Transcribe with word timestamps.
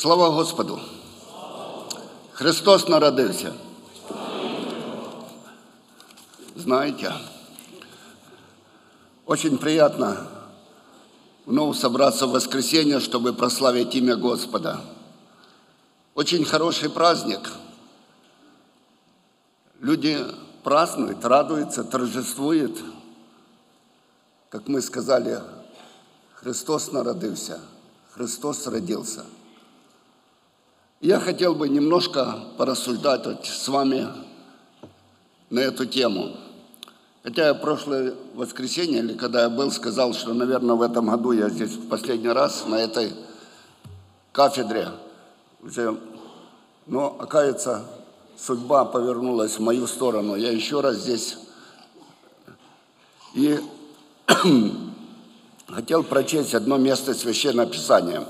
Слава 0.00 0.30
Господу! 0.30 0.80
Христос 2.32 2.88
народився. 2.88 3.52
Знаете, 6.54 7.12
очень 9.26 9.58
приятно 9.58 10.26
вновь 11.44 11.76
собраться 11.76 12.26
в 12.26 12.30
воскресенье, 12.30 12.98
чтобы 12.98 13.34
прославить 13.34 13.94
имя 13.94 14.16
Господа. 14.16 14.80
Очень 16.14 16.46
хороший 16.46 16.88
праздник. 16.88 17.50
Люди 19.80 20.24
празднуют, 20.62 21.22
радуются, 21.26 21.84
торжествуют. 21.84 22.82
Как 24.48 24.66
мы 24.66 24.80
сказали, 24.80 25.42
Христос 26.36 26.90
народился, 26.90 27.60
Христос 28.14 28.66
родился– 28.66 29.26
я 31.00 31.18
хотел 31.18 31.54
бы 31.54 31.68
немножко 31.68 32.40
порассуждать 32.58 33.46
с 33.46 33.68
вами 33.68 34.06
на 35.48 35.60
эту 35.60 35.86
тему. 35.86 36.36
Хотя 37.22 37.48
я 37.48 37.54
прошлое 37.54 38.14
воскресенье, 38.34 39.00
или 39.00 39.14
когда 39.14 39.42
я 39.42 39.50
был, 39.50 39.70
сказал, 39.70 40.12
что, 40.14 40.34
наверное, 40.34 40.74
в 40.74 40.82
этом 40.82 41.10
году 41.10 41.32
я 41.32 41.48
здесь 41.48 41.72
в 41.72 41.88
последний 41.88 42.28
раз 42.28 42.66
на 42.66 42.76
этой 42.76 43.12
кафедре 44.32 44.88
уже, 45.62 45.98
но, 46.86 47.16
оказывается, 47.18 47.84
судьба 48.38 48.84
повернулась 48.84 49.56
в 49.56 49.60
мою 49.60 49.86
сторону. 49.86 50.34
Я 50.34 50.50
еще 50.50 50.80
раз 50.80 50.96
здесь 50.96 51.36
и 53.34 53.58
хотел 55.68 56.04
прочесть 56.04 56.54
одно 56.54 56.76
место 56.76 57.14
Священного 57.14 57.70
Писания. 57.70 58.24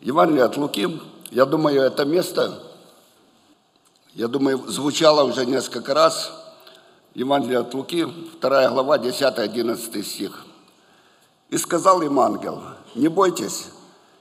Евангелие 0.00 0.44
от 0.44 0.56
Луки, 0.56 1.00
я 1.30 1.46
думаю, 1.46 1.82
это 1.82 2.04
место, 2.04 2.60
я 4.14 4.26
думаю, 4.26 4.58
звучало 4.68 5.22
уже 5.22 5.46
несколько 5.46 5.94
раз. 5.94 6.32
Евангелие 7.14 7.58
от 7.58 7.74
Луки, 7.74 8.06
2 8.40 8.68
глава, 8.68 8.98
10-11 8.98 10.02
стих. 10.02 10.44
«И 11.48 11.58
сказал 11.58 12.02
им 12.02 12.18
ангел, 12.20 12.62
не 12.94 13.08
бойтесь, 13.08 13.66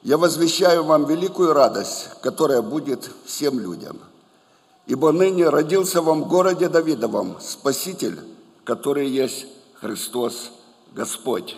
я 0.02 0.17
возвещаю 0.17 0.84
вам 0.84 1.06
великую 1.06 1.53
радость, 1.53 2.09
которая 2.22 2.61
будет 2.61 3.12
всем 3.25 3.59
людям. 3.59 4.00
Ибо 4.88 5.12
ныне 5.12 5.50
родился 5.50 6.02
вам 6.02 6.23
в 6.23 6.28
городе 6.28 6.67
Давидовом 6.67 7.39
Спаситель, 7.39 8.19
который 8.64 9.08
есть 9.08 9.45
Христос 9.75 10.52
Господь». 10.94 11.56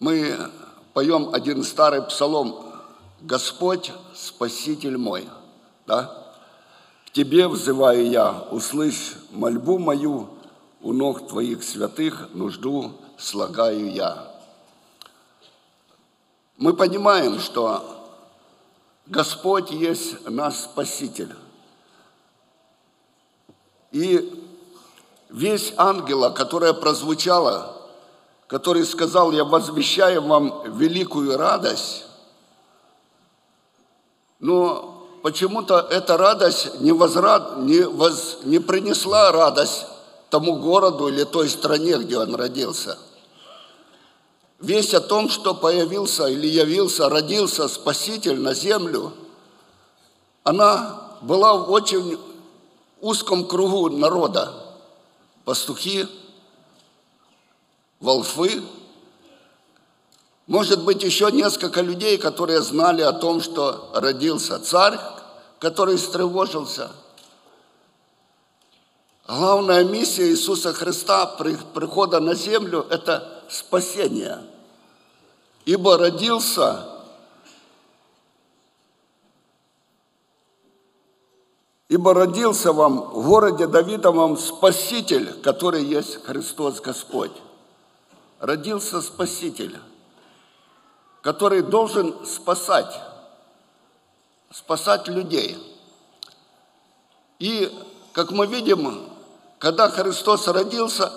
Мы 0.00 0.36
поем 0.94 1.34
один 1.34 1.62
старый 1.64 2.02
псалом 2.02 2.64
«Господь, 3.20 3.92
Спаситель 4.14 4.96
мой». 4.96 5.28
Да? 5.86 6.32
К 7.06 7.10
Тебе 7.10 7.48
взываю 7.48 8.08
я, 8.08 8.46
услышь 8.50 9.16
мольбу 9.30 9.78
мою, 9.78 10.30
у 10.80 10.92
ног 10.92 11.28
Твоих 11.28 11.62
святых 11.62 12.28
нужду 12.32 12.92
слагаю 13.18 13.92
я. 13.92 14.32
Мы 16.56 16.74
понимаем, 16.74 17.40
что 17.40 18.08
Господь 19.06 19.70
есть 19.72 20.28
наш 20.28 20.54
Спаситель. 20.54 21.34
И 23.90 24.42
весь 25.28 25.74
ангела, 25.76 26.30
которая 26.30 26.72
прозвучала 26.72 27.83
который 28.54 28.86
сказал, 28.86 29.32
я 29.32 29.42
возвещаю 29.42 30.22
вам 30.22 30.62
великую 30.78 31.36
радость, 31.36 32.04
но 34.38 35.08
почему-то 35.24 35.80
эта 35.90 36.16
радость 36.16 36.80
не, 36.80 36.92
возрад, 36.92 37.56
не, 37.58 37.80
воз, 37.80 38.38
не 38.44 38.60
принесла 38.60 39.32
радость 39.32 39.86
тому 40.30 40.54
городу 40.54 41.08
или 41.08 41.24
той 41.24 41.48
стране, 41.48 41.98
где 41.98 42.16
он 42.16 42.32
родился. 42.36 42.96
Весть 44.60 44.94
о 44.94 45.00
том, 45.00 45.30
что 45.30 45.56
появился 45.56 46.28
или 46.28 46.46
явился, 46.46 47.08
родился 47.08 47.66
Спаситель 47.66 48.40
на 48.40 48.54
землю, 48.54 49.12
она 50.44 51.00
была 51.22 51.56
в 51.56 51.72
очень 51.72 52.20
узком 53.00 53.48
кругу 53.48 53.88
народа. 53.88 54.54
Пастухи, 55.44 56.06
волфы. 58.04 58.62
Может 60.46 60.84
быть, 60.84 61.02
еще 61.02 61.32
несколько 61.32 61.80
людей, 61.80 62.18
которые 62.18 62.60
знали 62.60 63.00
о 63.00 63.12
том, 63.12 63.40
что 63.40 63.90
родился 63.94 64.60
царь, 64.60 64.98
который 65.58 65.96
встревожился. 65.96 66.90
Главная 69.26 69.84
миссия 69.84 70.28
Иисуса 70.28 70.74
Христа 70.74 71.24
при 71.24 71.56
прихода 71.72 72.20
на 72.20 72.34
землю– 72.34 72.86
это 72.90 73.42
спасение. 73.48 74.38
Ибо 75.64 75.96
родился 75.96 76.90
Ибо 81.88 82.12
родился 82.12 82.72
вам 82.72 82.98
в 83.12 83.28
городе 83.28 83.66
Давидовом 83.66 84.36
Спаситель, 84.36 85.32
который 85.42 85.84
есть 85.84 86.24
Христос 86.24 86.80
Господь 86.80 87.32
родился 88.44 89.00
Спаситель, 89.00 89.78
который 91.22 91.62
должен 91.62 92.26
спасать, 92.26 93.00
спасать 94.50 95.08
людей. 95.08 95.56
И, 97.38 97.72
как 98.12 98.32
мы 98.32 98.46
видим, 98.46 99.08
когда 99.58 99.88
Христос 99.88 100.46
родился, 100.48 101.10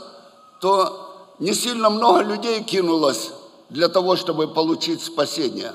то 0.62 1.34
не 1.40 1.54
сильно 1.54 1.90
много 1.90 2.22
людей 2.22 2.64
кинулось 2.64 3.32
для 3.68 3.90
того, 3.90 4.16
чтобы 4.16 4.48
получить 4.48 5.04
спасение. 5.04 5.74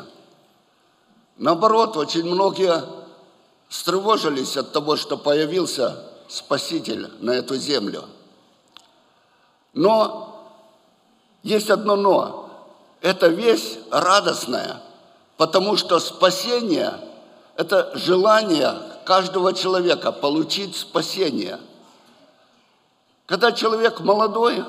Наоборот, 1.37 1.99
очень 1.99 2.25
многие 2.25 2.83
встревожились 3.69 4.57
от 4.57 4.73
того, 4.73 4.97
что 4.97 5.19
появился 5.19 6.03
Спаситель 6.29 7.11
на 7.21 7.33
эту 7.33 7.57
землю. 7.57 8.05
Но 9.75 10.32
есть 11.43 11.71
одно 11.71 11.97
но. 11.97 12.51
Это 13.01 13.29
вещь 13.29 13.79
радостная, 13.91 14.81
потому 15.37 15.77
что 15.77 15.99
спасение– 15.99 16.95
это 17.57 17.91
желание 17.95 18.75
каждого 19.05 19.53
человека 19.53 20.13
получить 20.13 20.77
спасение. 20.77 21.59
Когда 23.27 23.53
человек 23.53 24.01
молодой, 24.01 24.65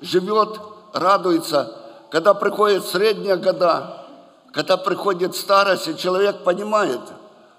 живет, 0.00 0.58
радуется, 0.92 1.76
когда 2.10 2.32
приходит 2.34 2.84
средние 2.84 3.36
года, 3.36 4.06
когда 4.52 4.76
приходит 4.76 5.36
старость, 5.36 5.88
и 5.88 5.96
человек 5.96 6.42
понимает, 6.42 7.00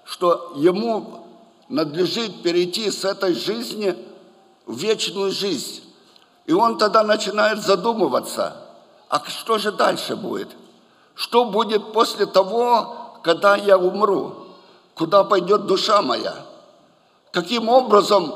что 0.04 0.52
ему 0.56 1.26
надлежит 1.68 2.42
перейти 2.42 2.90
с 2.90 3.04
этой 3.04 3.34
жизни 3.34 3.96
в 4.66 4.76
вечную 4.76 5.30
жизнь. 5.30 5.84
И 6.50 6.52
он 6.52 6.78
тогда 6.78 7.04
начинает 7.04 7.62
задумываться, 7.62 8.56
а 9.08 9.22
что 9.28 9.56
же 9.58 9.70
дальше 9.70 10.16
будет? 10.16 10.48
Что 11.14 11.44
будет 11.44 11.92
после 11.92 12.26
того, 12.26 13.20
когда 13.22 13.54
я 13.54 13.78
умру? 13.78 14.48
Куда 14.96 15.22
пойдет 15.22 15.66
душа 15.66 16.02
моя? 16.02 16.34
Каким 17.30 17.68
образом 17.68 18.34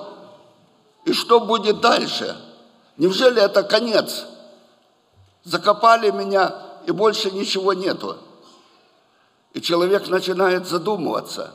и 1.05 1.13
что 1.13 1.41
будет 1.41 1.81
дальше? 1.81 2.37
Неужели 2.99 3.43
это 3.43 3.65
конец? 3.65 4.27
Закопали 5.43 6.13
меня, 6.13 6.55
и 6.87 6.93
больше 6.93 7.33
ничего 7.33 7.73
нету. 7.73 8.17
И 9.55 9.61
человек 9.61 10.07
начинает 10.07 10.69
задумываться. 10.69 11.51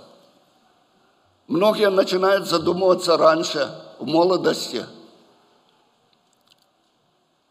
Многие 1.47 1.89
начинают 1.89 2.49
задумываться 2.49 3.15
раньше, 3.15 3.73
в 3.97 4.05
молодости– 4.05 4.85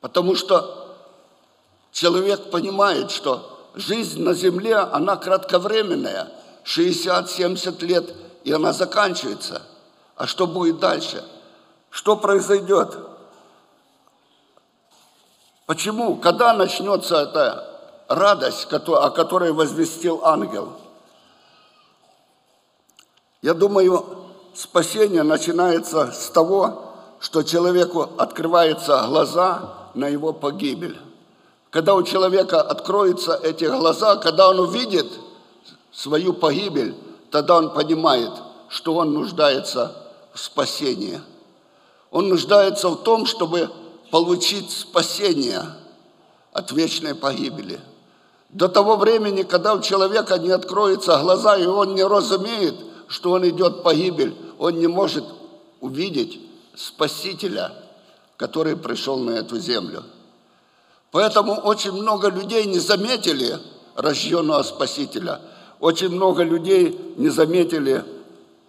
Потому 0.00 0.35
что 0.35 0.97
человек 1.93 2.50
понимает, 2.50 3.11
что 3.11 3.69
жизнь 3.75 4.23
на 4.23 4.35
земле, 4.35 4.77
она 4.77 5.17
кратковременная, 5.17 6.33
60-70 6.65 7.85
лет, 7.85 8.15
и 8.45 8.53
она 8.53 8.73
заканчивается. 8.73 9.62
А 10.17 10.27
что 10.27 10.47
будет 10.47 10.79
дальше? 10.79 11.25
Что 11.91 12.17
произойдет? 12.17 12.97
Почему? 15.67 16.17
Когда 16.17 16.53
начнется 16.55 17.17
эта 17.17 17.65
радость, 18.09 18.69
о 18.73 19.11
которой 19.11 19.53
возвестил 19.53 20.25
ангел? 20.25 20.73
Я 23.43 23.55
думаю, 23.55 24.05
спасение 24.55 25.23
начинается 25.23 26.11
с 26.11 26.31
того, 26.31 26.85
что 27.21 27.43
человеку 27.43 28.09
открываются 28.19 29.05
глаза, 29.06 29.77
на 29.94 30.08
его 30.08 30.32
погибель. 30.32 30.96
когда 31.70 31.94
у 31.94 32.02
человека 32.02 32.62
откроются 32.62 33.38
эти 33.43 33.64
глаза, 33.64 34.17
когда 34.17 34.49
он 34.49 34.58
увидит 34.58 35.06
свою 35.93 36.32
погибель, 36.32 36.94
тогда 37.31 37.58
он 37.58 37.75
понимает, 37.75 38.32
что 38.69 38.94
он 38.94 39.12
нуждается 39.12 39.94
в 40.32 40.38
спасении. 40.40 41.20
Он 42.11 42.29
нуждается 42.29 42.88
в 42.88 43.02
том, 43.02 43.26
чтобы 43.26 43.70
получить 44.11 44.70
спасение 44.70 45.62
от 46.52 46.73
вечной 46.73 47.14
погибели. 47.14 47.81
До 48.49 48.69
того 48.69 48.96
времени, 48.96 49.43
когда 49.43 49.75
у 49.75 49.82
человека 49.82 50.38
не 50.38 50.50
откроются 50.50 51.19
глаза, 51.19 51.58
и 51.58 51.67
он 51.67 51.94
не 51.94 52.02
разумеет, 52.02 52.76
что 53.08 53.32
он 53.32 53.46
идет 53.46 53.76
в 53.76 53.82
погибель, 53.82 54.35
он 54.58 54.79
не 54.79 54.87
может 54.87 55.25
увидеть 55.81 56.40
Спасителя, 56.79 57.73
который 58.38 58.76
пришел 58.76 59.19
на 59.19 59.32
эту 59.32 59.58
землю. 59.58 60.02
Поэтому 61.11 61.55
очень 61.55 61.93
много 61.93 62.31
людей 62.31 62.64
не 62.64 62.79
заметили 62.79 63.58
рожденного 63.96 64.62
Спасителя. 64.62 65.40
Очень 65.81 66.11
много 66.11 66.44
людей 66.44 67.14
не 67.17 67.29
заметили 67.29 68.05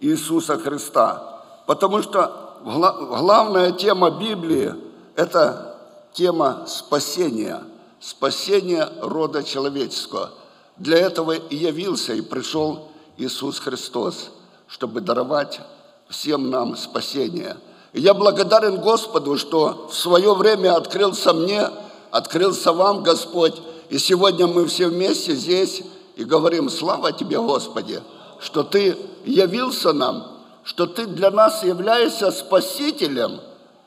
Иисуса 0.00 0.58
Христа. 0.58 1.40
Потому 1.66 2.02
что 2.02 2.58
главная 2.64 3.72
тема 3.72 4.10
Библии– 4.10 4.74
это 5.16 5.76
тема 6.12 6.64
спасения, 6.66 7.62
спасения 8.00 8.88
рода 9.00 9.44
человеческого. 9.44 10.30
Для 10.76 10.98
этого 10.98 11.32
и 11.32 11.56
явился, 11.56 12.14
и 12.14 12.22
пришел 12.22 12.88
Иисус 13.18 13.60
Христос, 13.60 14.30
чтобы 14.66 15.00
даровать 15.00 15.60
всем 16.08 16.50
нам 16.50 16.76
спасение. 16.76 17.56
Я 17.92 18.14
благодарен 18.14 18.80
Господу, 18.80 19.36
что 19.36 19.88
в 19.90 19.94
свое 19.96 20.34
время 20.34 20.76
открылся 20.76 21.32
мне– 21.32 21.68
открылся 22.10 22.72
вам 22.72 23.02
Господь, 23.02 23.60
и 23.88 23.98
сегодня 23.98 24.46
мы 24.46 24.66
все 24.66 24.88
вместе 24.88 25.34
здесь 25.34 25.82
и 26.16 26.24
говорим, 26.24 26.68
слава 26.68 27.12
Тебе, 27.12 27.38
Господи, 27.38 28.02
что 28.40 28.62
Ты 28.62 28.96
явился 29.24 29.92
нам, 29.92 30.40
что 30.64 30.86
Ты 30.86 31.06
для 31.06 31.30
нас 31.30 31.62
являешься 31.62 32.30
спасителем 32.30 33.40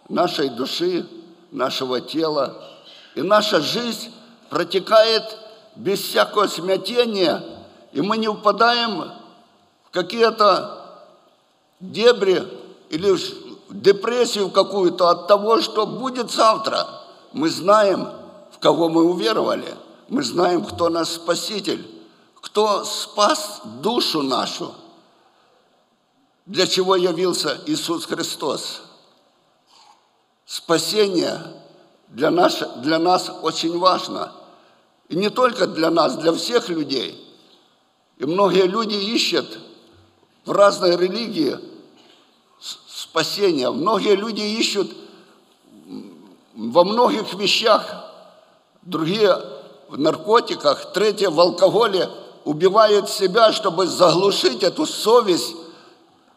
нашей 0.10 0.50
души, 0.50 1.06
нашего 1.52 2.02
тела, 2.02 2.58
и 3.16 3.22
наша 3.22 3.62
жизнь 3.62 4.12
протекает 4.50 5.24
без 5.76 6.00
всякого 6.02 6.48
смятения, 6.48 7.44
и 7.92 8.02
мы 8.02 8.18
не 8.18 8.28
упадаем 8.28 9.12
в 9.86 9.92
какие-то 9.92 10.80
дебри 11.80 12.44
или 12.90 13.10
депрессию 13.82 14.50
какую-то 14.50 15.10
от 15.10 15.28
того, 15.28 15.62
что 15.62 15.86
будет 15.86 16.32
завтра– 16.32 16.88
мы 17.34 17.50
знаем, 17.50 18.10
в 18.52 18.60
кого 18.60 18.90
мы 18.90 19.04
уверовали. 19.04 19.76
Мы 20.08 20.24
знаем, 20.24 20.64
кто 20.64 20.90
наш 20.90 21.10
Спаситель, 21.10 21.86
кто 22.36 22.86
спас 22.86 23.62
душу 23.82 24.22
нашу. 24.22 24.74
Для 26.46 26.68
чего 26.68 26.96
явился 26.96 27.60
Иисус 27.66 28.06
Христос? 28.06 28.82
Спасение 30.46 31.42
для 32.10 32.30
нас, 32.30 32.62
для 32.78 33.00
нас 33.00 33.32
очень 33.42 33.78
важно. 33.80 34.32
И 35.10 35.16
не 35.16 35.30
только 35.30 35.66
для 35.66 35.90
нас, 35.90 36.16
для 36.18 36.34
всех 36.34 36.70
людей. 36.70 37.20
И 38.18 38.26
многие 38.26 38.68
люди 38.68 38.94
ищут 38.94 39.58
в 40.46 40.52
разной 40.52 40.96
религии 40.98 41.58
спасения. 43.14 43.70
Многие 43.70 44.16
люди 44.16 44.42
ищут 44.42 44.92
во 46.56 46.84
многих 46.84 47.36
вещах, 47.36 48.12
другие 48.82 49.40
в 49.88 50.00
наркотиках, 50.00 50.92
третьи 50.94 51.28
в 51.28 51.40
алкоголе 51.40 52.10
убивают 52.44 53.08
себя, 53.10 53.52
чтобы 53.52 53.86
заглушить 53.86 54.64
эту 54.64 54.88
совесть, 54.88 55.56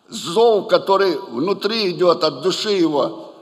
зов, 0.09 0.69
который 0.69 1.17
внутри 1.17 1.93
идет 1.93 2.23
от 2.23 2.43
души 2.43 2.73
его, 2.73 3.33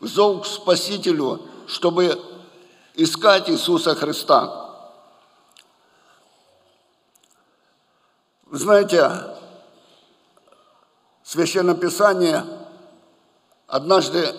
зов 0.00 0.42
к 0.42 0.46
Спасителю, 0.46 1.40
чтобы 1.66 2.16
искать 2.94 3.50
Иисуса 3.50 3.96
Христа. 3.96 4.70
Знаете, 8.52 9.34
Священное 11.24 11.74
Писание 11.74 12.46
однажды 13.68 14.34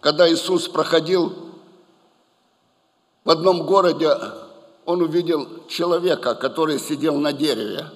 когда 0.00 0.30
Иисус 0.30 0.66
проходил 0.68 1.32
в 3.24 3.30
одном 3.30 3.64
городе, 3.66 4.16
он 4.86 5.02
увидел 5.02 5.66
человека, 5.68 6.34
который 6.34 6.78
сидел 6.78 7.18
на 7.18 7.32
дереве. 7.32 7.86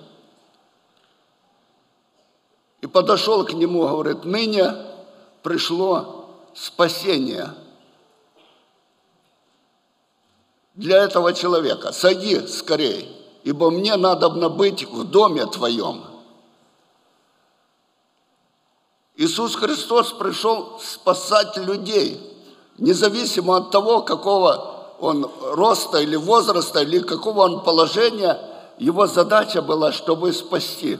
И 2.82 2.86
подошел 2.86 3.44
к 3.44 3.54
нему, 3.54 3.88
говорит, 3.88 4.24
ныне 4.24 4.74
пришло 5.42 6.26
спасение 6.52 7.54
для 10.74 11.02
этого 11.02 11.32
человека. 11.32 11.92
Сойди 11.92 12.46
скорее, 12.46 13.08
ибо 13.44 13.70
мне 13.70 13.96
надо 13.96 14.28
быть 14.50 14.84
в 14.84 15.04
доме 15.04 15.46
твоем. 15.46 16.04
Иисус 19.16 19.54
Христос 19.54 20.12
пришел 20.12 20.80
спасать 20.80 21.56
людей, 21.56 22.20
независимо 22.78 23.58
от 23.58 23.70
того, 23.70 24.02
какого 24.02 24.96
он 24.98 25.30
роста 25.52 25.98
или 25.98 26.16
возраста, 26.16 26.80
или 26.82 26.98
какого 26.98 27.42
он 27.42 27.62
положения, 27.62 28.40
его 28.78 29.06
задача 29.06 29.62
была, 29.62 29.92
чтобы 29.92 30.32
спасти. 30.32 30.98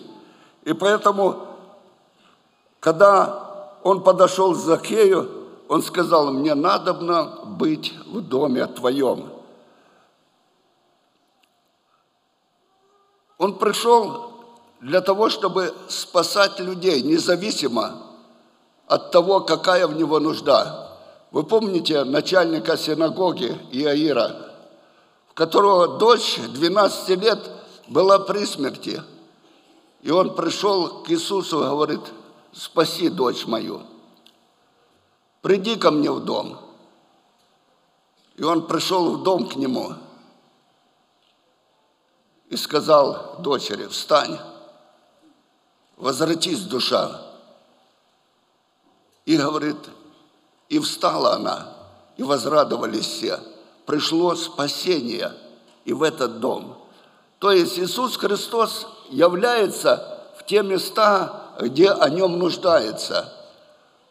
И 0.63 0.73
поэтому, 0.73 1.45
когда 2.79 3.79
он 3.83 4.03
подошел 4.03 4.55
к 4.55 4.59
Закею, 4.59 5.29
он 5.69 5.83
сказал, 5.83 6.31
мне 6.33 6.55
надобно 6.55 7.41
быть 7.47 7.93
в 8.07 8.21
доме 8.21 8.65
твоем. 8.67 9.29
Он 13.39 13.59
пришел 13.59 14.31
для 14.81 15.01
того, 15.01 15.31
чтобы 15.31 15.75
спасать 15.89 16.61
людей, 16.61 17.03
независимо 17.03 18.04
от 18.87 19.11
того, 19.11 19.41
какая 19.41 19.87
в 19.87 19.95
него 19.95 20.21
нужда. 20.21 20.99
Вы 21.31 21.43
помните 21.43 22.05
начальника 22.05 22.77
синагоги 22.77 23.59
Иаира, 23.73 24.53
которого 25.35 25.99
дочь 25.99 26.39
12 26.39 27.09
лет 27.21 27.51
была 27.89 28.19
при 28.19 28.45
смерти. 28.45 29.03
И 30.03 30.11
он 30.11 30.35
пришел 30.35 31.03
к 31.03 31.11
Иисусу 31.11 31.65
и 31.65 31.69
говорит, 31.69 32.01
спаси 32.53 33.09
дочь 33.09 33.47
мою, 33.47 33.83
приди 35.41 35.77
ко 35.77 35.91
мне 35.91 36.11
в 36.11 36.25
дом. 36.25 36.59
И 38.37 38.43
он 38.43 38.67
пришел 38.67 39.17
в 39.17 39.23
дом 39.23 39.49
к 39.49 39.57
нему 39.57 39.95
и 42.49 42.57
сказал 42.57 43.37
дочери, 43.39 43.87
встань, 43.87 44.39
возвратись, 45.97 46.61
душа. 46.61 47.34
И 49.25 49.37
говорит, 49.37 49.77
и 50.69 50.79
встала 50.79 51.35
она, 51.35 51.69
и 52.17 52.23
возрадовались 52.23 53.07
все. 53.07 53.41
Пришло 53.87 54.35
спасение 54.35 55.33
и 55.85 55.93
в 55.93 56.03
этот 56.03 56.41
дом. 56.41 56.79
То 57.39 57.51
есть 57.51 57.79
Иисус 57.79 58.17
Христос 58.17 58.87
является 59.11 60.21
в 60.39 60.47
те 60.47 60.63
места, 60.63 61.53
где 61.61 61.91
о 61.91 62.09
нем 62.09 62.39
нуждается, 62.39 63.33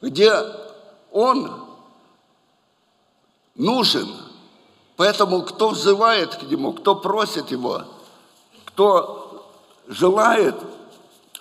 где 0.01 0.31
он 1.11 1.65
нужен. 3.55 4.07
Поэтому 4.95 5.41
кто 5.43 5.69
взывает 5.69 6.35
к 6.35 6.43
нему, 6.43 6.73
кто 6.73 6.95
просит 6.95 7.51
его, 7.51 7.83
кто 8.65 9.49
желает 9.87 10.55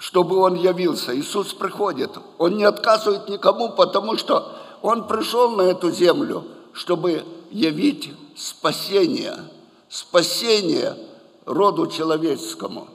чтобы 0.02 0.38
он 0.38 0.56
явился. 0.56 1.16
Иисус 1.16 1.54
приходит. 1.54 2.10
Он 2.38 2.56
не 2.56 2.64
отказывает 2.64 3.28
никому, 3.28 3.68
потому 3.68 4.18
что 4.18 4.52
он 4.82 5.06
пришел 5.06 5.52
на 5.52 5.62
эту 5.62 5.92
землю, 5.92 6.44
чтобы 6.72 7.24
явить 7.52 8.12
спасение. 8.36 9.36
Спасение 9.88 10.96
роду 11.46 11.86
человеческому. 11.86 12.88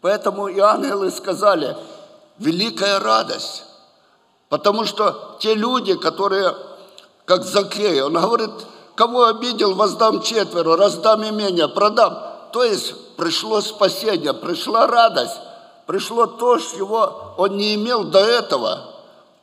Поэтому 0.00 0.48
и 0.48 0.58
ангелы 0.58 1.10
сказали, 1.10 1.76
великая 2.38 2.98
радость. 2.98 3.64
Потому 4.48 4.86
что 4.86 5.36
те 5.40 5.52
люди, 5.52 5.94
которые, 5.94 6.56
как 7.26 7.44
Закей, 7.44 8.00
он 8.00 8.14
говорит, 8.14 8.52
кого 8.94 9.24
обидел, 9.24 9.74
воздам 9.74 10.22
четверо, 10.22 10.78
раздам 10.78 11.28
имение, 11.28 11.68
продам. 11.68 12.16
То 12.54 12.64
есть 12.64 13.16
пришло 13.16 13.60
спасение, 13.60 14.32
пришла 14.32 14.86
радость 14.86 15.40
пришло 15.86 16.26
то, 16.26 16.58
чего 16.58 17.34
он 17.36 17.56
не 17.56 17.74
имел 17.74 18.04
до 18.04 18.20
этого. 18.20 18.90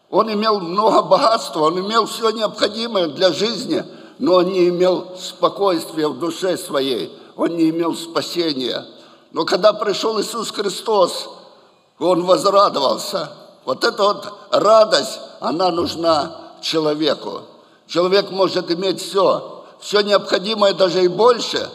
Он 0.09 0.31
имел 0.31 0.59
много 0.59 1.03
богатства, 1.03 1.61
он 1.61 1.79
имел 1.79 2.05
все 2.05 2.31
необходимое 2.31 3.07
для 3.07 3.31
жизни, 3.31 3.83
но 4.19 4.35
он 4.35 4.47
не 4.47 4.67
имел 4.67 5.15
спокойствия 5.17 6.07
в 6.07 6.19
душе 6.19 6.57
своей, 6.57 7.17
он 7.37 7.55
не 7.55 7.69
имел 7.69 7.95
спасения. 7.95 8.85
Но 9.31 9.45
когда 9.45 9.71
пришел 9.71 10.19
Иисус 10.19 10.51
Христос, 10.51 11.29
он 11.97 12.25
возрадовался. 12.25 13.31
Вот 13.63 13.83
эта 13.83 14.03
вот 14.03 14.33
радость, 14.51 15.19
она 15.39 15.71
нужна 15.71 16.35
человеку. 16.61 17.41
Человек 17.87 18.31
может 18.31 18.69
иметь 18.71 19.01
все, 19.01 19.63
все 19.79 20.01
необходимое 20.01 20.73
даже 20.73 21.03
и 21.03 21.07
больше, 21.07 21.69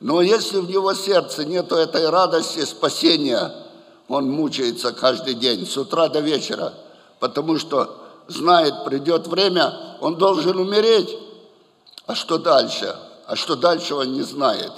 но 0.00 0.20
если 0.20 0.58
в 0.58 0.68
его 0.68 0.94
сердце 0.94 1.44
нет 1.44 1.70
этой 1.72 2.08
радости, 2.08 2.64
спасения, 2.64 3.52
он 4.12 4.30
мучается 4.30 4.92
каждый 4.92 5.32
день, 5.32 5.66
с 5.66 5.74
утра 5.78 6.06
до 6.10 6.20
вечера, 6.20 6.74
потому 7.18 7.58
что 7.58 7.96
знает, 8.28 8.84
придет 8.84 9.26
время, 9.26 9.96
он 10.02 10.18
должен 10.18 10.58
умереть. 10.58 11.16
А 12.04 12.14
что 12.14 12.36
дальше? 12.36 12.94
А 13.26 13.36
что 13.36 13.56
дальше 13.56 13.94
он 13.94 14.12
не 14.12 14.20
знает. 14.20 14.70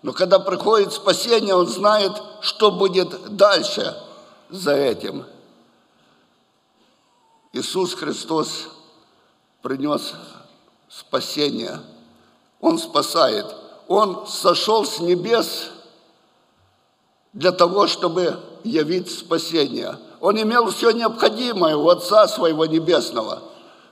Но 0.00 0.14
когда 0.14 0.38
приходит 0.38 0.94
спасение, 0.94 1.54
он 1.54 1.66
знает, 1.66 2.12
что 2.40 2.70
будет 2.70 3.36
дальше 3.36 3.94
за 4.48 4.72
этим. 4.72 5.26
Иисус 7.52 7.92
Христос 7.92 8.68
принес 9.60 10.14
спасение. 10.88 11.78
Он 12.58 12.78
спасает. 12.78 13.54
Он 13.86 14.26
сошел 14.26 14.86
с 14.86 14.98
небес 14.98 15.72
для 17.34 17.52
того, 17.52 17.86
чтобы 17.86 18.47
явить 18.64 19.10
спасение. 19.10 19.96
Он 20.20 20.40
имел 20.40 20.70
все 20.70 20.90
необходимое 20.90 21.76
у 21.76 21.88
Отца 21.88 22.26
Своего 22.28 22.66
Небесного, 22.66 23.42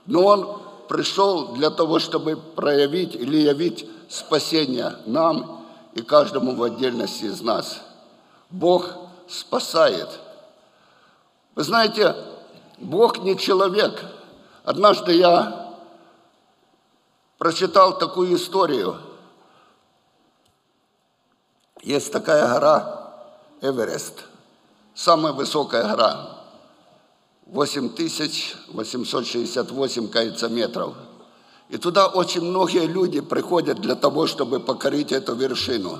но 0.05 0.25
Он 0.25 0.61
пришел 0.87 1.53
для 1.53 1.69
того, 1.69 1.99
чтобы 1.99 2.35
проявить 2.35 3.15
или 3.15 3.37
явить 3.37 3.89
спасение 4.09 4.97
нам 5.05 5.65
и 5.93 6.01
каждому 6.01 6.55
в 6.55 6.63
отдельности 6.63 7.25
из 7.25 7.41
нас. 7.41 7.81
Бог 8.49 8.89
спасает. 9.27 10.07
Вы 11.55 11.63
знаете, 11.63 12.15
Бог 12.77 13.19
не 13.19 13.37
человек. 13.37 14.03
Однажды 14.63 15.13
я 15.13 15.75
прочитал 17.37 17.97
такую 17.97 18.35
историю. 18.35 18.97
Есть 21.81 22.11
такая 22.11 22.47
гора 22.47 23.13
Эверест, 23.61 24.25
самая 24.97 25.31
высокая 25.31 25.83
гора, 25.83 26.43
8868, 27.45 30.09
кажется, 30.09 30.49
метров. 30.49 30.95
И 31.69 31.77
туда 31.77 32.07
очень 32.07 32.41
многие 32.41 32.87
люди 32.87 33.21
приходят 33.21 33.79
для 33.79 33.95
того, 33.95 34.25
чтобы 34.25 34.59
покорить 34.59 35.11
эту 35.11 35.35
вершину. 35.35 35.99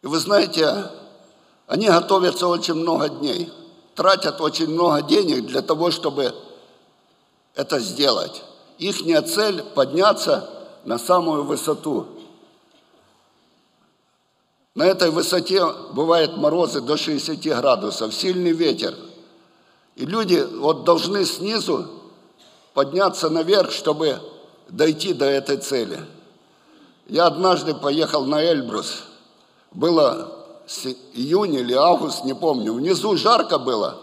И 0.00 0.06
вы 0.06 0.18
знаете, 0.18 0.90
они 1.66 1.88
готовятся 1.88 2.46
очень 2.46 2.72
много 2.74 3.10
дней, 3.10 3.52
тратят 3.94 4.40
очень 4.40 4.70
много 4.70 5.02
денег 5.02 5.44
для 5.46 5.60
того, 5.60 5.90
чтобы 5.90 6.34
это 7.54 7.78
сделать. 7.80 8.42
Их 8.78 8.96
цель– 9.26 9.62
подняться 9.74 10.48
на 10.84 10.98
самую 10.98 11.44
высоту. 11.44 12.06
На 14.74 14.86
этой 14.86 15.10
высоте 15.10 15.64
бывают 15.92 16.36
морозы 16.36 16.80
до 16.80 16.96
60 16.96 17.38
градусов, 17.58 18.12
сильный 18.12 18.50
ветер. 18.50 18.94
И 19.94 20.04
люди 20.04 20.44
вот 20.58 20.84
должны 20.84 21.24
снизу 21.24 21.88
подняться 22.72 23.30
наверх, 23.30 23.70
чтобы 23.70 24.20
дойти 24.68 25.14
до 25.14 25.26
этой 25.26 25.58
цели. 25.58 26.00
Я 27.06 27.26
однажды 27.26 27.74
поехал 27.74 28.24
на 28.24 28.42
Эльбрус. 28.42 29.04
Было 29.70 30.32
июнь 31.12 31.54
или 31.54 31.74
август, 31.74 32.24
не 32.24 32.34
помню. 32.34 32.72
Внизу 32.72 33.16
жарко 33.16 33.58
было. 33.58 34.00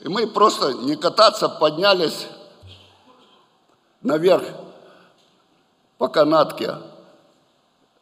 И 0.00 0.08
мы 0.08 0.26
просто 0.26 0.74
не 0.74 0.96
кататься, 0.96 1.48
поднялись 1.48 2.26
наверх 4.02 4.44
по 5.96 6.08
канатке. 6.08 6.76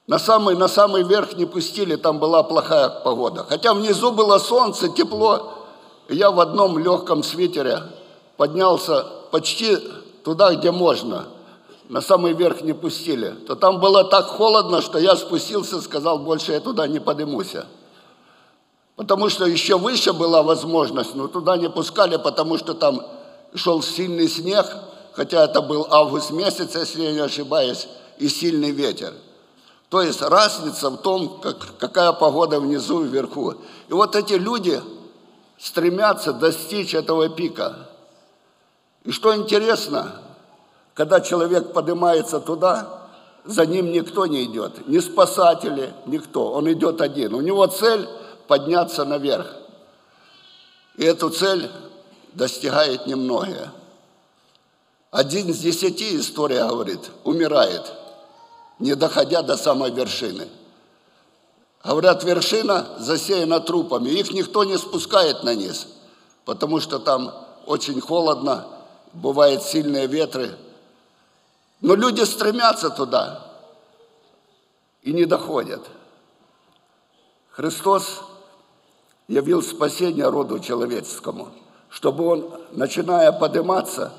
На 0.09 0.19
самый, 0.19 0.57
на 0.57 0.69
самый 0.69 1.03
верх 1.03 1.37
не 1.37 1.45
пустили, 1.45 1.97
там 1.97 2.19
была 2.19 2.43
плохая 2.43 2.89
погода. 2.89 3.45
Хотя 3.47 3.75
внизу 3.75 4.11
было 4.11 4.39
солнце, 4.39 4.89
тепло. 4.89 5.53
Я 6.09 6.31
в 6.31 6.41
одном 6.41 6.79
легком 6.79 7.23
свитере 7.23 7.83
поднялся 8.39 9.05
почти 9.31 9.77
туда, 10.25 10.55
где 10.55 10.71
можно. 10.71 11.27
На 11.91 12.01
самый 12.01 12.33
верх 12.33 12.63
не 12.63 12.73
пустили. 12.73 13.33
То 13.47 13.55
там 13.55 13.81
было 13.81 14.03
так 14.03 14.25
холодно, 14.29 14.81
что 14.81 14.99
я 14.99 15.15
спустился, 15.15 15.79
сказал, 15.83 16.19
больше 16.19 16.53
я 16.53 16.61
туда 16.61 16.87
не 16.87 17.01
поднимусь. 17.01 17.57
Потому 18.97 19.29
что 19.29 19.45
еще 19.45 19.77
выше 19.77 20.15
была 20.15 20.43
возможность, 20.43 21.15
но 21.15 21.29
туда 21.29 21.59
не 21.59 21.69
пускали, 21.69 22.17
потому 22.17 22.57
что 22.57 22.73
там 22.73 23.03
шел 23.55 23.83
сильный 23.83 24.29
снег, 24.29 24.67
хотя 25.13 25.45
это 25.45 25.61
был 25.61 25.87
август 25.91 26.31
месяц, 26.31 26.75
если 26.75 27.03
я 27.03 27.13
не 27.13 27.21
ошибаюсь, 27.21 27.89
и 28.17 28.29
сильный 28.29 28.71
ветер. 28.71 29.13
То 29.89 30.03
есть 30.03 30.21
разница 30.21 30.91
в 30.91 30.99
том, 30.99 31.41
как, 31.41 31.79
какая 31.79 32.13
погода 32.13 32.61
внизу 32.61 33.05
и 33.05 33.09
вверху. 33.09 33.55
И 33.89 33.93
вот 33.93 34.17
эти 34.17 34.35
люди 34.35 34.83
стремятся 35.59 36.33
достичь 36.33 36.95
этого 36.95 37.29
пика. 37.31 37.89
И 39.05 39.13
что 39.13 39.35
интересно, 39.35 40.21
когда 40.93 41.21
человек 41.21 41.73
поднимается 41.73 42.41
туда, 42.41 43.09
за 43.45 43.65
ним 43.65 43.91
никто 43.93 44.27
не 44.27 44.45
идет, 44.45 44.87
ни 44.89 44.99
спасатели, 44.99 45.95
никто. 46.05 46.53
Он 46.53 46.71
идет 46.71 47.01
один. 47.01 47.35
У 47.35 47.41
него 47.41 47.67
цель 47.67 48.07
подняться 48.47 49.07
наверх. 49.07 49.47
И 50.97 51.05
эту 51.05 51.31
цель 51.31 51.71
достигает 52.35 53.07
немногие. 53.07 53.71
Один 55.11 55.49
из 55.49 55.61
десяти, 55.61 56.19
история 56.19 56.67
говорит, 56.67 57.11
умирает, 57.25 57.91
не 58.79 58.95
доходя 58.95 59.43
до 59.43 59.57
самой 59.57 59.91
вершины. 59.91 60.49
Говорят, 61.85 62.25
вершина 62.25 62.97
засеяна 62.99 63.61
трупами. 63.61 64.11
Их 64.11 64.33
никто 64.33 64.65
не 64.65 64.77
спускает 64.77 65.43
на 65.43 65.55
низ, 65.55 65.87
потому 66.45 66.81
что 66.81 66.99
там 66.99 67.33
очень 67.67 68.01
холодно, 68.01 68.67
бывают 69.13 69.63
сильные 69.63 70.07
ветры. 70.07 70.57
Но 71.81 71.95
люди 71.95 72.23
стремятся 72.23 72.91
туда 72.91 73.45
и 75.03 75.13
не 75.13 75.25
доходят. 75.25 75.83
Христос 77.51 78.23
явил 79.29 79.63
спасение 79.63 80.29
роду 80.29 80.59
человеческому, 80.59 81.49
чтобы 81.89 82.27
он, 82.27 82.53
начиная 82.73 83.33
подниматься, 83.33 84.13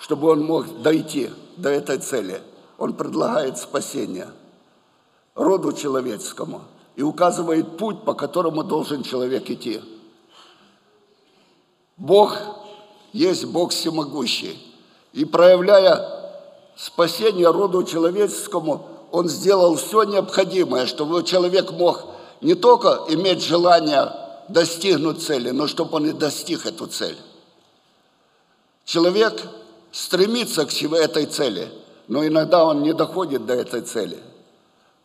чтобы 0.00 0.30
он 0.30 0.44
мог 0.44 0.82
дойти 0.82 1.30
до 1.56 1.68
этой 1.68 1.98
цели. 1.98 2.42
Он 2.78 2.94
предлагает 2.94 3.58
спасение 3.58 4.28
роду 5.34 5.72
человеческому 5.72 6.62
и 6.96 7.02
указывает 7.02 7.76
путь, 7.76 8.04
по 8.04 8.14
которому 8.14 8.64
должен 8.64 9.02
человек 9.02 9.48
идти. 9.50 9.80
Бог 11.96 12.36
есть 13.12 13.44
Бог 13.46 13.70
всемогущий. 13.70 14.58
И 15.12 15.24
проявляя 15.24 16.32
спасение 16.76 17.50
роду 17.50 17.84
человеческому, 17.84 18.86
Он 19.10 19.28
сделал 19.28 19.76
все 19.76 20.04
необходимое, 20.04 20.86
чтобы 20.86 21.22
человек 21.22 21.70
мог 21.72 22.06
не 22.40 22.54
только 22.54 23.04
иметь 23.08 23.42
желание 23.44 24.12
достигнуть 24.48 25.22
цели, 25.22 25.50
но 25.50 25.66
чтобы 25.66 25.96
он 25.96 26.06
и 26.06 26.12
достиг 26.12 26.66
эту 26.66 26.86
цель. 26.86 27.16
Человек 28.84 29.40
стремится 29.92 30.66
к 30.66 30.72
этой 30.72 31.26
цели, 31.26 31.70
но 32.12 32.26
иногда 32.26 32.62
он 32.62 32.82
не 32.82 32.92
доходит 32.92 33.46
до 33.46 33.54
этой 33.54 33.80
цели. 33.80 34.18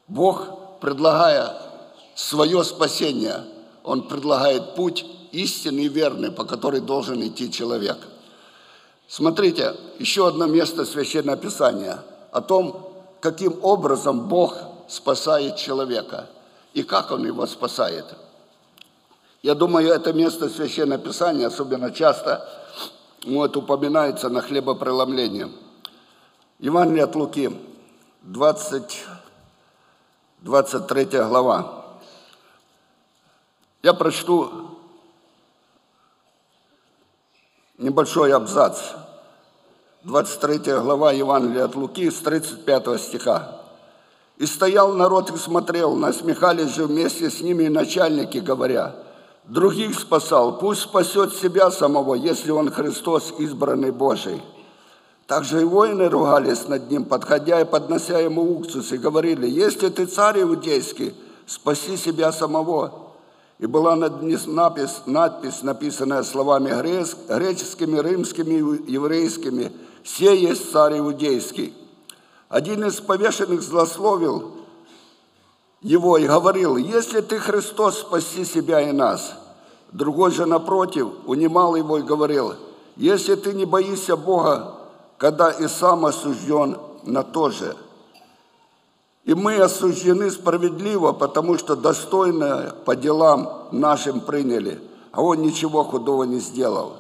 Бог, 0.10 0.80
предлагая 0.82 1.56
свое 2.16 2.66
спасение, 2.66 3.46
Он 3.84 4.10
предлагает 4.10 4.76
путь 4.76 5.06
истинный 5.32 5.86
и 5.86 5.88
верный, 5.88 6.32
по 6.32 6.44
которой 6.44 6.82
должен 6.82 7.26
идти 7.26 7.50
человек. 7.50 7.98
Смотрите, 9.08 9.74
еще 10.00 10.28
одно 10.28 10.48
место 10.48 10.84
Священного 10.84 11.38
Писания 11.38 12.04
о 12.34 12.42
том, 12.42 12.92
каким 13.22 13.58
образом 13.64 14.28
Бог 14.28 14.58
спасает 14.90 15.56
человека 15.56 16.28
и 16.74 16.84
как 16.84 17.12
Он 17.12 17.26
его 17.26 17.46
спасает– 17.48 18.06
я 19.44 19.56
думаю, 19.56 19.94
это 19.94 20.12
место 20.12 20.50
Священного 20.50 21.00
Писания 21.00 21.48
особенно 21.48 21.92
часто 21.92 22.50
вот, 23.26 23.56
упоминается 23.56 24.28
на 24.28 24.42
хлебопреломлении. 24.42 25.48
Евангелие 26.60 27.04
от 27.04 27.16
Луки, 27.16 27.52
20, 28.24 29.06
23 30.40 31.06
глава. 31.20 31.86
Я 33.84 33.94
прочту 33.94 34.50
небольшой 37.78 38.34
абзац. 38.34 38.80
23 40.02 40.80
глава 40.80 41.12
Евангелия 41.12 41.66
от 41.66 41.76
Луки 41.76 42.10
с 42.10 42.22
35 42.22 43.02
стиха. 43.02 43.62
«И 44.38 44.48
стоял 44.48 44.94
народ 44.94 45.30
и 45.30 45.38
смотрел, 45.38 45.96
насмехались 45.96 46.74
же 46.74 46.88
вместе 46.88 47.30
с 47.30 47.40
ними 47.40 47.68
начальники, 47.68 48.40
говоря, 48.40 48.96
других 49.44 50.00
спасал, 50.00 50.58
пусть 50.58 50.82
спасет 50.82 51.36
себя 51.36 51.70
самого, 51.70 52.16
если 52.16 52.50
он 52.50 52.72
Христос, 52.72 53.32
избранный 53.38 53.92
Божий». 53.92 54.42
Также 55.28 55.62
и 55.62 55.66
воины 55.66 56.08
ругались 56.08 56.70
над 56.70 56.90
ним, 56.90 57.04
подходя 57.04 57.60
и 57.60 57.66
поднося 57.66 58.18
ему 58.18 58.58
уксус, 58.58 58.94
и 58.94 58.98
говорили, 58.98 59.46
«Если 59.46 59.90
ты 59.90 60.06
царь 60.06 60.42
иудейский, 60.42 61.14
спаси 61.46 61.98
себя 61.98 62.32
самого». 62.32 62.94
И 63.60 63.66
была 63.66 63.96
надпись, 63.98 65.02
надпись 65.06 65.64
написанная 65.64 66.24
словами 66.24 66.70
греческими, 67.28 68.00
римскими, 68.00 68.90
еврейскими, 68.90 69.74
«Се 70.06 70.34
есть 70.34 70.72
царь 70.72 71.00
иудейский». 71.00 71.74
Один 72.48 72.86
из 72.86 73.02
повешенных 73.02 73.62
злословил 73.62 74.54
его 75.82 76.18
и 76.18 76.26
говорил, 76.26 76.78
«Если 76.78 77.20
ты 77.20 77.38
Христос, 77.40 78.00
спаси 78.00 78.46
себя 78.46 78.80
и 78.80 78.94
нас». 78.94 79.34
Другой 79.92 80.32
же, 80.32 80.46
напротив, 80.46 81.10
унимал 81.26 81.76
его 81.76 81.98
и 81.98 82.02
говорил, 82.04 82.54
«Если 82.96 83.36
ты 83.36 83.54
не 83.54 83.66
боишься 83.66 84.16
Бога, 84.16 84.77
когда 85.18 85.52
и 85.52 85.68
сам 85.68 86.06
осужден 86.06 86.78
на 87.04 87.24
то 87.24 87.50
же. 87.50 87.76
И 89.26 89.34
мы 89.34 89.56
осуждены 89.58 90.32
справедливо, 90.32 91.12
потому 91.12 91.58
что 91.58 91.76
достойно 91.76 92.74
по 92.86 92.96
делам 92.96 93.68
нашим 93.72 94.22
приняли, 94.22 94.82
а 95.12 95.22
он 95.22 95.42
ничего 95.42 95.84
худого 95.84 96.24
не 96.24 96.40
сделал. 96.40 96.94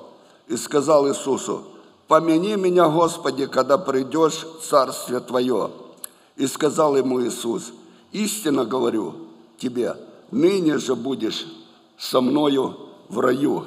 И 0.48 0.58
сказал 0.58 1.08
Иисусу, 1.08 1.64
«Помяни 2.08 2.56
меня, 2.56 2.90
Господи, 2.90 3.46
когда 3.46 3.78
придешь 3.78 4.46
в 4.60 4.68
Царствие 4.68 5.20
Твое». 5.20 5.72
И 6.36 6.48
сказал 6.48 6.98
ему 6.98 7.22
Иисус, 7.22 7.72
«Истинно 8.12 8.66
говорю 8.66 9.16
тебе, 9.58 9.96
ныне 10.32 10.78
же 10.80 10.96
будешь 10.96 11.46
со 11.98 12.22
мною 12.22 12.78
в 13.10 13.20
раю». 13.20 13.66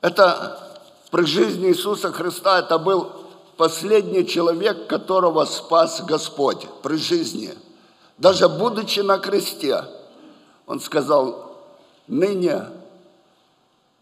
Это 0.00 0.80
при 1.10 1.24
жизни 1.24 1.68
Иисуса 1.68 2.12
Христа 2.12 2.60
это 2.60 2.78
был 2.78 3.19
последний 3.60 4.26
человек, 4.26 4.86
которого 4.86 5.44
спас 5.44 6.02
Господь 6.06 6.66
при 6.82 6.96
жизни. 6.96 7.52
Даже 8.16 8.48
будучи 8.48 9.00
на 9.00 9.18
кресте, 9.18 9.84
он 10.66 10.80
сказал, 10.80 11.58
ныне 12.06 12.68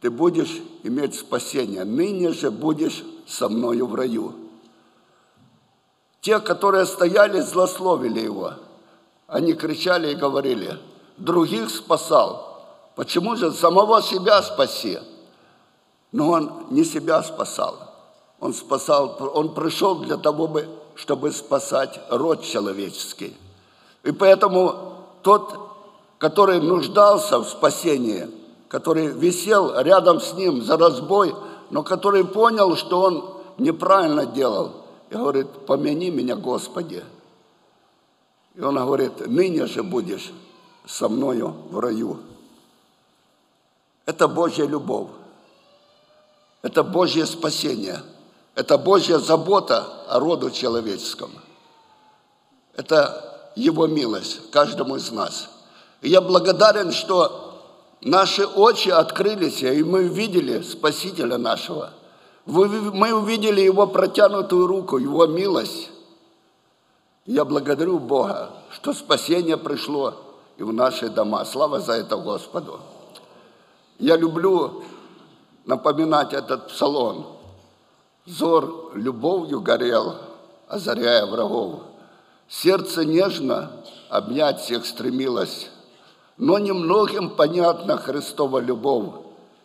ты 0.00 0.10
будешь 0.10 0.62
иметь 0.84 1.18
спасение, 1.18 1.82
ныне 1.82 2.32
же 2.32 2.52
будешь 2.52 3.02
со 3.26 3.48
мною 3.48 3.88
в 3.88 3.96
раю. 3.96 4.32
Те, 6.20 6.38
которые 6.38 6.86
стояли, 6.86 7.40
злословили 7.40 8.20
его. 8.20 8.52
Они 9.26 9.54
кричали 9.54 10.12
и 10.12 10.14
говорили, 10.14 10.78
других 11.16 11.70
спасал. 11.70 12.62
Почему 12.94 13.34
же 13.34 13.50
самого 13.50 14.02
себя 14.02 14.40
спаси? 14.40 15.00
Но 16.12 16.30
он 16.30 16.66
не 16.70 16.84
себя 16.84 17.24
спасал. 17.24 17.88
Он 18.40 18.54
спасал, 18.54 19.16
он 19.35 19.54
пришел 19.54 19.97
для 19.97 20.16
того, 20.16 20.61
чтобы 20.95 21.33
спасать 21.33 22.00
род 22.11 22.42
человеческий. 22.42 23.37
И 24.04 24.12
поэтому 24.12 24.95
тот, 25.23 25.59
который 26.18 26.61
нуждался 26.61 27.38
в 27.38 27.49
спасении, 27.49 28.28
который 28.68 29.09
висел 29.09 29.78
рядом 29.80 30.21
с 30.21 30.35
ним 30.35 30.62
за 30.62 30.76
разбой, 30.76 31.35
но 31.71 31.83
который 31.83 32.25
понял, 32.25 32.76
что 32.76 33.00
он 33.00 33.35
неправильно 33.59 34.26
делал, 34.26 34.73
и 35.11 35.14
говорит, 35.14 35.49
помяни 35.66 36.11
меня, 36.11 36.37
Господи. 36.37 37.02
И 38.54 38.61
он 38.61 38.76
говорит, 38.76 39.26
ныне 39.26 39.66
же 39.66 39.83
будешь 39.83 40.33
со 40.87 41.09
мною 41.09 41.54
в 41.71 41.78
раю. 41.78 42.18
Это 44.06 44.26
Божья 44.26 44.65
любовь. 44.65 45.08
Это 46.62 46.82
Божье 46.82 47.26
спасение. 47.26 48.02
Это 48.58 48.76
Божья 48.76 49.18
забота 49.18 49.86
о 50.08 50.18
роду 50.18 50.50
человеческом. 50.50 51.30
Это 52.75 53.52
Его 53.54 53.86
милость 53.86 54.50
каждому 54.50 54.97
из 54.97 55.12
нас. 55.12 55.49
И 56.00 56.08
я 56.08 56.21
благодарен, 56.21 56.90
что 56.90 57.62
наши 58.00 58.44
очи 58.44 58.88
открылись, 58.88 59.62
и 59.62 59.84
мы 59.84 60.06
увидели 60.06 60.62
Спасителя 60.62 61.38
нашего. 61.38 61.90
Мы 62.47 63.14
увидели 63.14 63.60
Его 63.60 63.86
протянутую 63.86 64.66
руку, 64.66 64.99
Его 64.99 65.28
милость. 65.28 65.90
Я 67.26 67.44
благодарю 67.44 68.00
Бога, 68.00 68.50
что 68.73 68.92
спасение 68.92 69.56
пришло 69.56 70.14
и 70.56 70.64
в 70.64 70.73
наши 70.73 71.08
дома. 71.08 71.44
Слава 71.44 71.78
за 71.78 71.92
это 71.92 72.16
Господу. 72.16 72.80
Я 74.00 74.16
люблю 74.16 74.82
напоминать 75.64 76.32
этот 76.32 76.66
псалом. 76.66 77.37
Зор 78.28 78.93
любовью 78.95 79.62
горел, 79.62 80.17
озаряя 80.69 81.25
врагов. 81.25 81.80
Сердце 82.47 83.06
нежно 83.06 83.71
обнять 84.10 84.60
всех 84.60 84.84
стремилось, 84.84 85.71
но 86.36 86.58
немногим 86.58 87.30
понятна 87.30 87.97
Христова 87.97 88.58
любовь, 88.58 89.14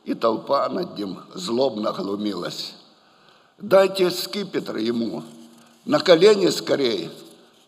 и 0.05 0.13
толпа 0.13 0.69
над 0.69 0.97
ним 0.97 1.19
злобно 1.33 1.91
глумилась. 1.91 2.75
Дайте 3.57 4.09
скипетр 4.09 4.77
ему, 4.77 5.23
на 5.85 5.99
колени 5.99 6.47
скорей, 6.47 7.11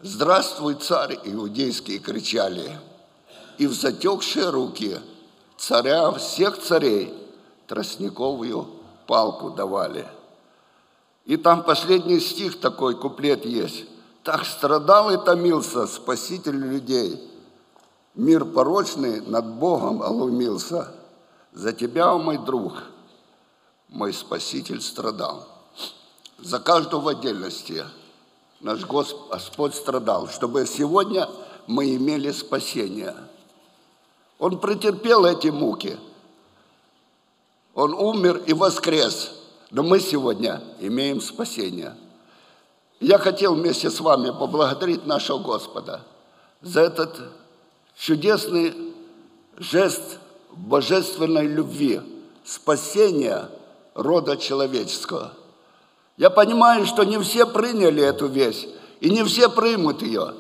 «Здравствуй, 0.01 0.75
царь!» 0.75 1.19
иудейские 1.25 1.99
кричали, 1.99 2.77
и 3.57 3.67
в 3.67 3.73
затекшие 3.73 4.49
руки 4.49 4.97
царя 5.57 6.11
всех 6.11 6.57
царей– 6.57 7.13
тростниковую 7.67 8.67
палку 9.07 9.49
давали. 9.49 10.05
И 11.25 11.37
там 11.37 11.63
последний 11.63 12.19
стих 12.19 12.59
такой, 12.59 12.95
куплет 12.95 13.45
есть. 13.45 13.85
Так 14.23 14.45
страдал 14.45 15.11
и 15.11 15.23
томился 15.23 15.87
Спаситель 15.87 16.55
людей. 16.55 17.19
Мир 18.13 18.45
порочный 18.45 19.21
над 19.21 19.45
Богом 19.55 20.01
олумился. 20.01 20.91
За 21.51 21.73
тебя, 21.73 22.13
мой 22.15 22.37
друг, 22.37 22.83
мой 23.89 24.13
Спаситель 24.13 24.81
страдал. 24.81 25.47
За 26.39 26.59
каждого 26.59 27.01
в 27.01 27.07
отдельности 27.07 27.83
наш 28.61 28.85
Господь 28.85 29.75
страдал, 29.75 30.27
чтобы 30.27 30.65
сегодня 30.65 31.29
мы 31.67 31.95
имели 31.95 32.31
спасение. 32.31 33.15
Он 34.37 34.59
претерпел 34.59 35.25
эти 35.25 35.47
муки– 35.47 35.97
он 37.75 37.93
умер 37.93 38.41
и 38.47 38.53
воскрес, 38.53 39.33
но 39.71 39.83
мы 39.83 39.99
сегодня 39.99 40.61
имеем 40.79 41.21
спасение. 41.21 41.95
Я 42.99 43.17
хотел 43.17 43.55
вместе 43.55 43.89
с 43.89 43.99
вами 43.99 44.31
поблагодарить 44.31 45.05
нашего 45.05 45.39
Господа 45.39 46.01
за 46.61 46.81
этот 46.81 47.19
чудесный 47.97 48.73
жест 49.57 50.19
божественной 50.51 51.47
любви, 51.47 52.01
спасения 52.43 53.49
рода 53.93 54.37
человеческого. 54.37 55.33
Я 56.17 56.29
понимаю, 56.29 56.85
что 56.85 57.03
не 57.03 57.19
все 57.19 57.45
приняли 57.45 58.01
эту 58.01 58.27
вещь, 58.27 58.67
и 59.01 59.09
не 59.09 59.23
все 59.23 59.49
примут 59.49 60.01
ее. 60.01 60.33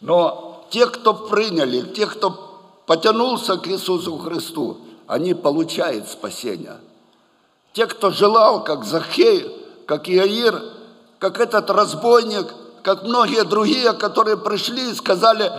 Но 0.00 0.66
те, 0.70 0.86
кто 0.86 1.14
приняли, 1.14 1.80
те, 1.80 2.06
кто 2.06 2.60
потянулся 2.86 3.56
к 3.56 3.66
Иисусу 3.68 4.18
Христу, 4.18 4.78
они 5.06 5.34
получают 5.34 6.08
спасение. 6.08 6.76
Те, 7.72 7.86
кто 7.86 8.10
желал, 8.10 8.64
как 8.64 8.84
Захей, 8.84 9.46
как 9.86 10.08
Иаир, 10.08 10.62
как 11.18 11.40
этот 11.40 11.70
разбойник, 11.70 12.46
как 12.82 13.04
многие 13.04 13.44
другие, 13.44 13.92
которые 13.92 14.36
пришли 14.36 14.90
и 14.90 14.94
сказали, 14.94 15.50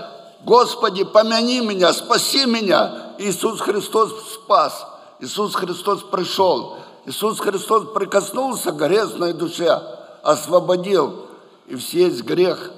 Господи, 0.45 1.03
помяни 1.03 1.59
меня, 1.59 1.93
спаси 1.93 2.45
меня. 2.45 3.13
Иисус 3.17 3.59
Христос 3.59 4.11
спас. 4.33 4.87
Иисус 5.19 5.53
Христос 5.53 6.03
пришел. 6.03 6.77
Иисус 7.05 7.39
Христос 7.39 7.93
прикоснулся 7.93 8.71
к 8.71 8.77
грязной 8.77 9.33
душе, 9.33 9.81
освободил. 10.23 11.27
И 11.67 11.75
весь 11.75 12.21
грех 12.21 12.71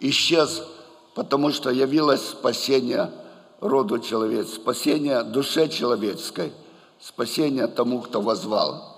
исчез, 0.00 0.62
потому 1.14 1.52
что 1.52 1.70
явилось 1.70 2.28
спасение 2.28 3.10
роду 3.60 3.98
человеческому, 3.98 4.62
спасение 4.62 5.22
душе 5.22 5.68
человеческой, 5.68 6.52
спасение 7.00 7.66
тому, 7.66 8.00
кто 8.00 8.20
возвал. 8.20 8.96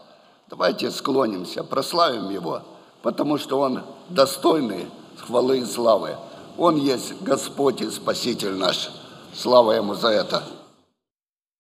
Давайте 0.49 0.91
склонимся, 0.91 1.63
прославим 1.63 2.31
Его, 2.31 2.63
потому 3.03 3.39
что 3.39 3.61
Он 3.61 3.83
достойный 4.09 4.87
хвалы 5.19 5.59
и 5.59 5.65
славы. 5.65 6.17
Он 6.57 6.77
есть 6.77 7.21
Господь 7.23 7.81
и 7.83 7.91
Спаситель 7.91 8.55
наш. 8.55 8.91
Слава 9.35 9.73
Ему 9.73 9.95
за 9.95 10.09
это. 10.09 10.43